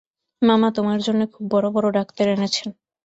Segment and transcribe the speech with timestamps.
[0.41, 2.67] মামা তোমার জন্যে খুব বড়-বড় ডাক্তার এনেছেন।